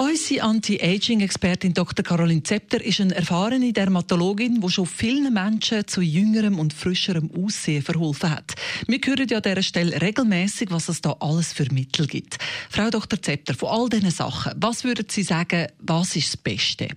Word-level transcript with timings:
Unsere 0.00 0.44
Anti-Aging-Expertin 0.44 1.74
Dr. 1.74 2.02
Caroline 2.02 2.42
Zepter 2.42 2.82
ist 2.82 3.02
eine 3.02 3.14
erfahrene 3.14 3.70
Dermatologin, 3.70 4.58
die 4.58 4.70
schon 4.70 4.86
vielen 4.86 5.30
Menschen 5.30 5.86
zu 5.86 6.00
jüngerem 6.00 6.58
und 6.58 6.72
frischerem 6.72 7.30
Aussehen 7.36 7.82
verholfen 7.82 8.30
hat. 8.30 8.54
Wir 8.86 8.98
hören 9.04 9.28
ja 9.28 9.36
an 9.36 9.42
dieser 9.42 9.62
Stelle 9.62 10.00
regelmäßig, 10.00 10.70
was 10.70 10.88
es 10.88 11.02
da 11.02 11.16
alles 11.20 11.52
für 11.52 11.70
Mittel 11.70 12.06
gibt. 12.06 12.38
Frau 12.70 12.88
Dr. 12.88 13.20
Zepter, 13.20 13.52
von 13.52 13.68
all 13.68 13.90
diesen 13.90 14.10
Sachen, 14.10 14.54
was 14.56 14.84
würden 14.84 15.04
Sie 15.10 15.22
sagen, 15.22 15.66
was 15.80 16.16
ist 16.16 16.32
das 16.32 16.36
Beste? 16.38 16.88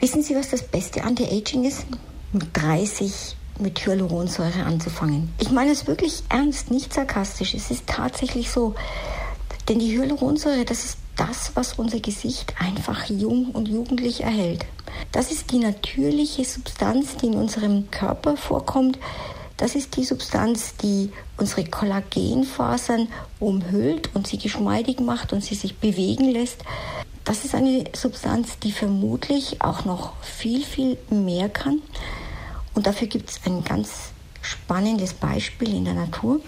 Wissen 0.00 0.22
Sie, 0.22 0.34
was 0.34 0.50
das 0.50 0.64
beste 0.64 1.02
Anti-Aging 1.02 1.64
ist? 1.64 1.86
Mit 2.34 2.48
30 2.52 3.36
mit 3.58 3.86
Hyaluronsäure 3.86 4.64
anzufangen. 4.64 5.32
Ich 5.40 5.50
meine 5.50 5.70
es 5.70 5.86
wirklich 5.86 6.22
ernst, 6.28 6.70
nicht 6.70 6.92
sarkastisch. 6.92 7.54
Es 7.54 7.70
ist 7.70 7.86
tatsächlich 7.86 8.50
so. 8.50 8.74
Denn 9.66 9.78
die 9.78 9.96
Hyaluronsäure, 9.96 10.66
das 10.66 10.84
ist 10.84 10.98
das, 11.16 11.52
was 11.54 11.74
unser 11.74 12.00
Gesicht 12.00 12.54
einfach 12.58 13.08
jung 13.08 13.50
und 13.50 13.68
jugendlich 13.68 14.22
erhält. 14.22 14.66
Das 15.12 15.30
ist 15.30 15.50
die 15.52 15.58
natürliche 15.58 16.44
Substanz, 16.44 17.16
die 17.16 17.26
in 17.26 17.34
unserem 17.34 17.90
Körper 17.90 18.36
vorkommt. 18.36 18.98
Das 19.56 19.74
ist 19.74 19.96
die 19.96 20.04
Substanz, 20.04 20.76
die 20.76 21.10
unsere 21.36 21.64
Kollagenfasern 21.64 23.08
umhüllt 23.38 24.10
und 24.14 24.26
sie 24.26 24.38
geschmeidig 24.38 25.00
macht 25.00 25.32
und 25.32 25.44
sie 25.44 25.54
sich 25.54 25.76
bewegen 25.76 26.30
lässt. 26.30 26.64
Das 27.24 27.44
ist 27.44 27.54
eine 27.54 27.84
Substanz, 27.94 28.58
die 28.58 28.72
vermutlich 28.72 29.62
auch 29.62 29.84
noch 29.84 30.12
viel, 30.22 30.62
viel 30.64 30.98
mehr 31.10 31.48
kann. 31.48 31.80
Und 32.74 32.86
dafür 32.86 33.06
gibt 33.06 33.30
es 33.30 33.40
ein 33.46 33.64
ganz 33.64 34.10
spannendes 34.42 35.14
Beispiel 35.14 35.74
in 35.74 35.84
der 35.84 35.94
Natur. 35.94 36.40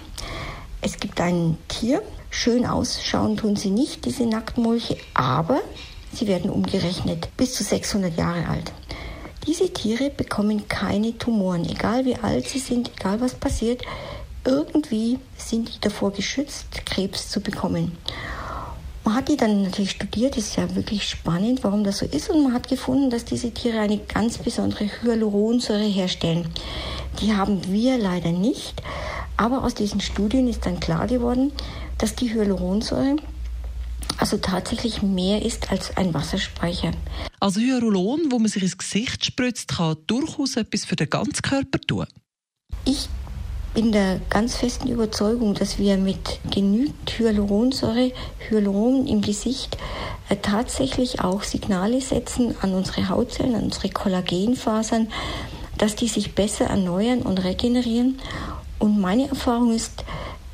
Es 0.87 1.01
gibt 1.01 1.21
ein 1.21 1.59
Tier, 1.67 2.01
Schön 2.31 2.65
ausschauen 2.65 3.37
tun 3.37 3.57
sie 3.57 3.71
nicht, 3.71 4.05
diese 4.05 4.25
Nacktmolche, 4.25 4.97
aber 5.15 5.61
sie 6.13 6.29
werden 6.29 6.49
umgerechnet 6.49 7.29
bis 7.37 7.55
zu 7.55 7.65
600 7.65 8.17
Jahre 8.17 8.49
alt. 8.49 8.73
Diese 9.49 9.73
Tiere 9.73 10.11
bekommen 10.11 10.69
keine 10.69 11.19
Tumoren, 11.19 11.69
egal 11.69 12.05
wie 12.05 12.15
alt 12.15 12.47
sie 12.47 12.61
sind, 12.61 12.93
egal 13.01 13.21
was 13.21 13.35
passiert. 13.35 13.83
Irgendwie 14.45 15.19
sind 15.37 15.75
die 15.75 15.81
davor 15.81 16.13
geschützt, 16.13 16.69
Krebs 16.87 17.31
zu 17.31 17.41
bekommen. 17.41 17.99
Man 19.03 19.17
hat 19.17 19.29
die 19.29 19.37
dann 19.37 19.63
natürlich 19.63 19.91
studiert, 19.91 20.37
ist 20.37 20.55
ja 20.55 20.73
wirklich 20.77 21.09
spannend, 21.09 21.65
warum 21.65 21.83
das 21.83 21.99
so 21.99 22.07
ist. 22.07 22.31
Und 22.31 22.45
man 22.45 22.53
hat 22.55 22.69
gefunden, 22.69 23.11
dass 23.11 23.25
diese 23.25 23.51
Tiere 23.51 23.81
eine 23.81 23.99
ganz 23.99 24.39
besondere 24.39 24.89
Hyaluronsäure 25.03 25.83
herstellen. 25.83 26.47
Die 27.21 27.35
haben 27.35 27.61
wir 27.73 27.99
leider 27.99 28.31
nicht. 28.31 28.81
Aber 29.37 29.65
aus 29.65 29.75
diesen 29.75 30.01
Studien 30.01 30.49
ist 30.49 30.67
dann 30.67 30.81
klar 30.81 31.07
geworden, 31.07 31.53
dass 31.99 32.15
die 32.15 32.33
Hyaluronsäure 32.33 33.17
also 34.19 34.39
tatsächlich 34.39 35.03
mehr 35.03 35.45
ist 35.45 35.71
als 35.71 35.97
ein 35.97 36.15
Wasserspeicher. 36.15 36.93
Also 37.41 37.61
Hyaluron, 37.61 38.31
wo 38.31 38.39
man 38.39 38.49
sich 38.49 38.63
ins 38.63 38.79
Gesicht 38.79 39.25
spritzt, 39.25 39.77
kann 39.77 39.97
durchaus 40.07 40.57
etwas 40.57 40.85
für 40.85 40.97
den 40.97 41.11
ganzen 41.11 41.43
Körper 41.43 41.79
tun. 41.81 42.07
Ich 42.85 43.09
bin 43.75 43.93
der 43.93 44.21
ganz 44.31 44.57
festen 44.57 44.89
Überzeugung, 44.89 45.53
dass 45.53 45.79
wir 45.79 45.99
mit 45.99 46.41
genügend 46.51 47.11
Hyaluronsäure, 47.19 48.13
Hyaluron 48.49 49.07
im 49.07 49.21
Gesicht 49.21 49.77
äh, 50.31 50.37
tatsächlich 50.37 51.21
auch 51.21 51.43
Signale 51.43 52.01
setzen 52.01 52.55
an 52.63 52.73
unsere 52.73 53.11
Hautzellen, 53.11 53.55
an 53.55 53.65
unsere 53.65 53.91
Kollagenfasern, 53.91 55.09
dass 55.77 55.95
die 55.95 56.09
sich 56.09 56.35
besser 56.35 56.67
erneuern 56.67 57.21
und 57.21 57.45
regenerieren. 57.45 58.19
Und 58.79 59.01
meine 59.01 59.29
Erfahrung 59.29 59.75
ist, 59.75 60.05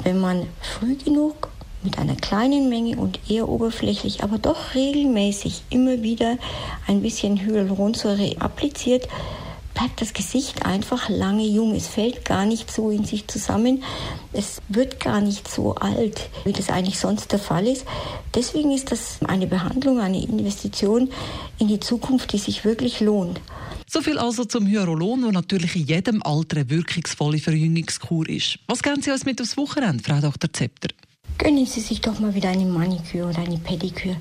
wenn 0.02 0.20
man 0.20 0.46
früh 0.60 0.96
genug 0.96 1.48
mit 1.82 1.98
einer 1.98 2.14
kleinen 2.14 2.68
Menge 2.68 2.96
und 2.96 3.18
eher 3.28 3.48
oberflächlich, 3.48 4.22
aber 4.22 4.38
doch 4.38 4.74
regelmäßig 4.74 5.64
immer 5.70 6.02
wieder 6.02 6.38
ein 6.86 7.02
bisschen 7.02 7.44
Hyaluronsäure 7.44 8.36
appliziert, 8.40 9.08
bleibt 9.74 10.00
das 10.00 10.12
Gesicht 10.12 10.64
einfach 10.64 11.08
lange 11.08 11.44
jung. 11.44 11.74
Es 11.74 11.88
fällt 11.88 12.24
gar 12.24 12.46
nicht 12.46 12.70
so 12.70 12.90
in 12.90 13.04
sich 13.04 13.26
zusammen. 13.26 13.82
Es 14.32 14.60
wird 14.68 15.00
gar 15.00 15.20
nicht 15.20 15.48
so 15.48 15.74
alt, 15.74 16.28
wie 16.44 16.52
das 16.52 16.70
eigentlich 16.70 16.98
sonst 16.98 17.32
der 17.32 17.38
Fall 17.38 17.66
ist. 17.66 17.84
Deswegen 18.34 18.70
ist 18.70 18.92
das 18.92 19.18
eine 19.26 19.46
Behandlung, 19.46 19.98
eine 19.98 20.22
Investition 20.22 21.10
in 21.58 21.68
die 21.68 21.80
Zukunft, 21.80 22.32
die 22.32 22.38
sich 22.38 22.64
wirklich 22.64 23.00
lohnt. 23.00 23.40
So 23.94 24.00
viel 24.00 24.18
also 24.18 24.46
zum 24.46 24.66
Hyaluron, 24.66 25.22
wo 25.22 25.30
natürlich 25.30 25.76
in 25.76 25.84
jedem 25.84 26.22
Alter 26.22 26.56
eine 26.56 26.70
wirkungsvolle 26.70 27.38
Verjüngungskur 27.38 28.26
ist. 28.26 28.58
Was 28.66 28.82
geben 28.82 29.02
Sie 29.02 29.10
uns 29.10 29.26
mit 29.26 29.38
aufs 29.38 29.58
Wochenende, 29.58 30.02
Frau 30.02 30.18
Dr. 30.18 30.50
Zepter? 30.50 30.88
Gönnen 31.36 31.66
Sie 31.66 31.80
sich 31.80 32.00
doch 32.00 32.18
mal 32.18 32.34
wieder 32.34 32.48
eine 32.48 32.64
Maniküre 32.64 33.28
oder 33.28 33.40
eine 33.40 33.58
Pediküre. 33.58 34.16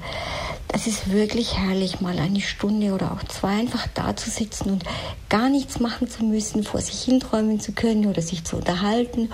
Das 0.68 0.88
ist 0.88 1.10
wirklich 1.10 1.58
herrlich, 1.58 2.02
mal 2.02 2.20
eine 2.20 2.42
Stunde 2.42 2.92
oder 2.92 3.14
auch 3.14 3.24
zwei 3.30 3.60
einfach 3.60 3.88
da 3.94 4.14
zu 4.14 4.30
sitzen 4.30 4.72
und 4.72 4.84
gar 5.30 5.48
nichts 5.48 5.80
machen 5.80 6.10
zu 6.10 6.26
müssen, 6.26 6.66
vor 6.66 6.82
sich 6.82 7.04
hinträumen 7.04 7.62
zu 7.62 7.72
können 7.72 8.08
oder 8.08 8.22
sich 8.22 8.44
zu 8.44 8.58
unterhalten. 8.58 9.30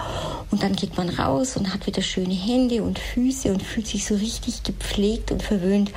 Und 0.51 0.61
dann 0.61 0.75
geht 0.75 0.97
man 0.97 1.09
raus 1.09 1.57
und 1.57 1.73
hat 1.73 1.87
wieder 1.87 2.03
schöne 2.03 2.35
Hände 2.35 2.83
und 2.83 2.99
Füße 2.99 3.51
und 3.51 3.63
fühlt 3.63 3.87
sich 3.87 4.05
so 4.05 4.13
richtig 4.13 4.61
gepflegt 4.61 5.31
und 5.31 5.41
verwöhnt. 5.41 5.91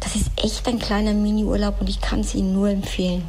Das 0.00 0.14
ist 0.14 0.28
echt 0.36 0.68
ein 0.68 0.78
kleiner 0.78 1.14
Mini-Urlaub 1.14 1.80
und 1.80 1.88
ich 1.88 2.02
kann 2.02 2.20
es 2.20 2.34
Ihnen 2.34 2.52
nur 2.52 2.68
empfehlen. 2.68 3.24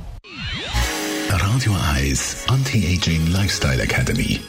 Radio 1.31 1.75
1 1.95 2.45
Anti-Aging 2.47 3.27
Lifestyle 3.27 3.81
Academy. 3.81 4.39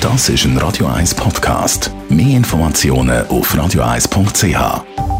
Das 0.00 0.28
ist 0.28 0.44
ein 0.44 0.56
Radio 0.58 0.86
1 0.86 1.14
Podcast. 1.14 1.90
Mehr 2.08 2.36
Informationen 2.36 3.26
auf 3.28 3.54
radio1.ch. 3.54 5.15